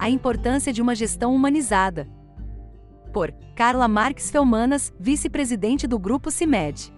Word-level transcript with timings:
A 0.00 0.08
importância 0.08 0.72
de 0.72 0.80
uma 0.80 0.94
gestão 0.94 1.34
humanizada. 1.34 2.08
Por 3.12 3.30
Carla 3.54 3.86
Marques 3.86 4.30
Felmanas, 4.30 4.90
vice-presidente 4.98 5.86
do 5.86 5.98
Grupo 5.98 6.30
CIMED. 6.30 6.90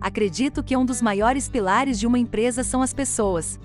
Acredito 0.00 0.62
que 0.62 0.76
um 0.76 0.84
dos 0.84 1.02
maiores 1.02 1.48
pilares 1.48 1.98
de 1.98 2.06
uma 2.06 2.16
empresa 2.16 2.62
são 2.62 2.80
as 2.80 2.94
pessoas. 2.94 3.58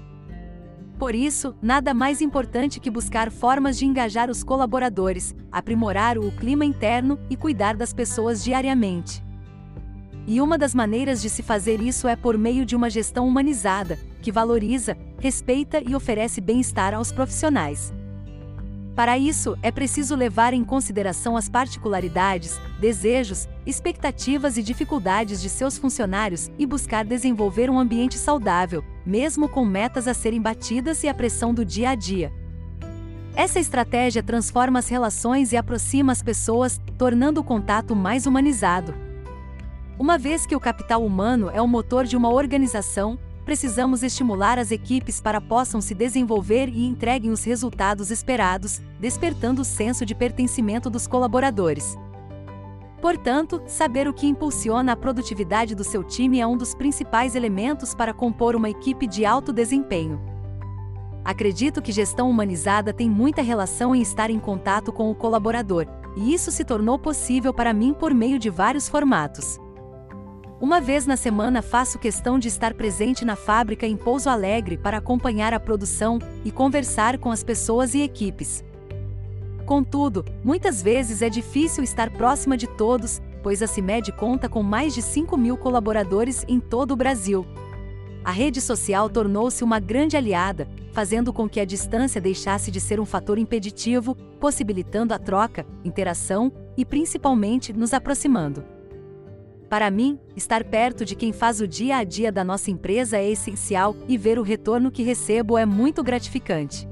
Por 0.98 1.14
isso, 1.14 1.56
nada 1.62 1.94
mais 1.94 2.20
importante 2.20 2.80
que 2.80 2.90
buscar 2.90 3.30
formas 3.30 3.78
de 3.78 3.86
engajar 3.86 4.28
os 4.28 4.44
colaboradores, 4.44 5.36
aprimorar 5.52 6.18
o 6.18 6.32
clima 6.32 6.66
interno 6.66 7.20
e 7.30 7.38
cuidar 7.38 7.76
das 7.78 7.94
pessoas 7.94 8.44
diariamente. 8.44 9.24
E 10.26 10.42
uma 10.42 10.58
das 10.58 10.74
maneiras 10.74 11.22
de 11.22 11.30
se 11.30 11.44
fazer 11.44 11.80
isso 11.80 12.08
é 12.08 12.16
por 12.16 12.40
meio 12.40 12.66
de 12.66 12.76
uma 12.76 12.90
gestão 12.90 13.28
humanizada, 13.28 14.00
que 14.20 14.32
valoriza, 14.32 14.98
respeita 15.20 15.80
e 15.88 15.94
oferece 15.94 16.42
bem-estar 16.42 16.96
aos 16.96 17.12
profissionais. 17.12 17.94
Para 18.96 19.18
isso, 19.18 19.58
é 19.62 19.72
preciso 19.72 20.16
levar 20.16 20.54
em 20.54 20.66
consideração 20.66 21.38
as 21.38 21.48
particularidades, 21.48 22.60
desejos, 22.80 23.48
expectativas 23.66 24.58
e 24.58 24.64
dificuldades 24.64 25.42
de 25.42 25.48
seus 25.48 25.78
funcionários 25.78 26.52
e 26.60 26.66
buscar 26.66 27.06
desenvolver 27.06 27.70
um 27.70 27.80
ambiente 27.80 28.18
saudável, 28.18 28.84
mesmo 29.06 29.48
com 29.48 29.64
metas 29.64 30.08
a 30.08 30.14
serem 30.14 30.42
batidas 30.42 31.04
e 31.04 31.08
a 31.08 31.14
pressão 31.14 31.54
do 31.54 31.64
dia 31.64 31.92
a 31.92 31.96
dia. 31.96 32.34
Essa 33.34 33.62
estratégia 33.62 34.22
transforma 34.22 34.80
as 34.80 34.90
relações 34.90 35.54
e 35.54 35.58
aproxima 35.58 36.12
as 36.12 36.22
pessoas, 36.22 36.80
tornando 36.98 37.40
o 37.40 37.44
contato 37.44 37.96
mais 37.96 38.26
humanizado. 38.26 38.94
Uma 39.98 40.18
vez 40.18 40.46
que 40.46 40.56
o 40.56 40.60
capital 40.60 41.06
humano 41.06 41.50
é 41.54 41.62
o 41.62 41.68
motor 41.68 42.04
de 42.04 42.18
uma 42.18 42.30
organização, 42.30 43.18
precisamos 43.52 44.02
estimular 44.02 44.58
as 44.58 44.72
equipes 44.72 45.20
para 45.20 45.42
possam 45.42 45.82
se 45.82 45.94
desenvolver 45.94 46.70
e 46.70 46.88
entreguem 46.88 47.32
os 47.32 47.44
resultados 47.44 48.10
esperados, 48.10 48.82
despertando 48.98 49.62
o 49.62 49.66
senso 49.66 50.06
de 50.06 50.16
pertencimento 50.16 50.90
dos 50.90 51.06
colaboradores. 51.06 51.98
Portanto, 53.02 53.62
saber 53.68 54.08
o 54.08 54.14
que 54.14 54.26
impulsiona 54.26 54.94
a 54.94 54.96
produtividade 54.96 55.76
do 55.76 55.84
seu 55.84 56.02
time 56.02 56.40
é 56.40 56.48
um 56.48 56.56
dos 56.56 56.74
principais 56.74 57.36
elementos 57.36 57.94
para 57.94 58.14
compor 58.14 58.56
uma 58.56 58.70
equipe 58.70 59.06
de 59.06 59.26
alto 59.26 59.52
desempenho. 59.52 60.22
Acredito 61.26 61.82
que 61.82 61.92
gestão 61.92 62.30
humanizada 62.30 62.94
tem 62.94 63.10
muita 63.10 63.42
relação 63.42 63.94
em 63.94 64.02
estar 64.02 64.30
em 64.30 64.40
contato 64.40 64.94
com 64.94 65.12
o 65.12 65.16
colaborador, 65.16 65.88
e 66.16 66.34
isso 66.34 66.52
se 66.52 66.64
tornou 66.64 66.98
possível 66.98 67.54
para 67.54 67.74
mim 67.74 67.94
por 67.94 68.14
meio 68.14 68.40
de 68.40 68.50
vários 68.50 68.88
formatos. 68.88 69.60
Uma 70.62 70.80
vez 70.80 71.08
na 71.08 71.18
semana 71.18 71.64
faço 71.64 71.98
questão 71.98 72.38
de 72.38 72.48
estar 72.48 72.76
presente 72.76 73.26
na 73.26 73.36
fábrica 73.36 73.88
em 73.88 73.98
Pouso 73.98 74.30
Alegre 74.30 74.78
para 74.78 74.98
acompanhar 74.98 75.56
a 75.56 75.60
produção 75.60 76.20
e 76.46 76.52
conversar 76.52 77.18
com 77.18 77.32
as 77.32 77.44
pessoas 77.44 77.96
e 77.96 78.02
equipes. 78.04 78.64
Contudo, 79.66 80.24
muitas 80.44 80.80
vezes 80.80 81.24
é 81.24 81.30
difícil 81.30 81.84
estar 81.84 82.12
próxima 82.12 82.56
de 82.56 82.68
todos, 82.68 83.20
pois 83.42 83.64
a 83.64 83.68
CIMED 83.68 84.12
conta 84.12 84.48
com 84.48 84.62
mais 84.62 84.94
de 84.94 85.02
5 85.02 85.36
mil 85.36 85.58
colaboradores 85.58 86.46
em 86.48 86.60
todo 86.60 86.92
o 86.92 86.96
Brasil. 86.96 87.44
A 88.24 88.32
rede 88.32 88.62
social 88.62 89.10
tornou-se 89.10 89.64
uma 89.64 89.80
grande 89.80 90.16
aliada, 90.16 90.68
fazendo 90.92 91.34
com 91.34 91.50
que 91.50 91.60
a 91.60 91.66
distância 91.66 92.22
deixasse 92.22 92.70
de 92.70 92.80
ser 92.80 93.00
um 93.00 93.06
fator 93.06 93.40
impeditivo, 93.40 94.14
possibilitando 94.40 95.12
a 95.12 95.18
troca, 95.18 95.66
interação 95.84 96.52
e 96.78 96.86
principalmente 96.86 97.74
nos 97.74 97.96
aproximando. 97.96 98.64
Para 99.72 99.90
mim, 99.90 100.20
estar 100.36 100.66
perto 100.66 101.06
de 101.06 101.16
quem 101.16 101.32
faz 101.32 101.62
o 101.62 101.68
dia 101.68 101.96
a 101.96 102.04
dia 102.04 102.30
da 102.30 102.44
nossa 102.44 102.70
empresa 102.70 103.16
é 103.16 103.30
essencial 103.30 103.96
e 104.06 104.18
ver 104.18 104.38
o 104.38 104.44
retorno 104.44 104.92
que 104.92 105.02
recebo 105.02 105.58
é 105.58 105.66
muito 105.66 106.04
gratificante. 106.04 106.91